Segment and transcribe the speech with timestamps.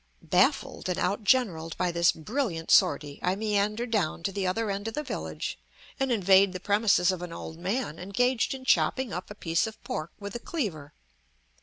[0.23, 4.87] Baffled and out generaled by this brilliant sortie, I meander down to the other end
[4.87, 5.59] of the village
[5.99, 9.79] and invade the premises of an old man engaged in chopping up a piece of
[9.83, 10.93] pork with a cleaver.